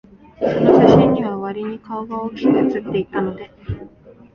[0.39, 3.51] その写真には、わりに顔が大きく写っていたので、